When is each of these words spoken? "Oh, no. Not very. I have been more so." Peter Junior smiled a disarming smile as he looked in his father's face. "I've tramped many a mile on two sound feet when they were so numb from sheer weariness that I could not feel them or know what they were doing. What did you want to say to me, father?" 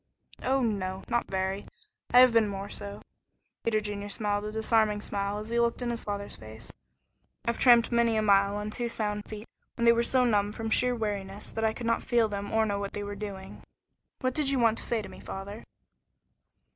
"Oh, 0.41 0.63
no. 0.63 1.03
Not 1.09 1.27
very. 1.29 1.67
I 2.11 2.21
have 2.21 2.33
been 2.33 2.47
more 2.47 2.69
so." 2.71 3.03
Peter 3.63 3.79
Junior 3.79 4.09
smiled 4.09 4.45
a 4.45 4.51
disarming 4.51 4.99
smile 5.01 5.37
as 5.37 5.49
he 5.49 5.59
looked 5.59 5.83
in 5.83 5.91
his 5.91 6.03
father's 6.03 6.35
face. 6.37 6.73
"I've 7.45 7.59
tramped 7.59 7.91
many 7.91 8.17
a 8.17 8.23
mile 8.23 8.55
on 8.55 8.71
two 8.71 8.89
sound 8.89 9.25
feet 9.29 9.47
when 9.75 9.85
they 9.85 9.93
were 9.93 10.01
so 10.01 10.25
numb 10.25 10.53
from 10.53 10.71
sheer 10.71 10.95
weariness 10.95 11.51
that 11.51 11.63
I 11.63 11.73
could 11.73 11.85
not 11.85 12.01
feel 12.01 12.27
them 12.27 12.51
or 12.51 12.65
know 12.65 12.79
what 12.79 12.93
they 12.93 13.03
were 13.03 13.13
doing. 13.15 13.61
What 14.21 14.33
did 14.33 14.49
you 14.49 14.57
want 14.57 14.79
to 14.79 14.83
say 14.83 15.03
to 15.03 15.07
me, 15.07 15.19
father?" 15.19 15.65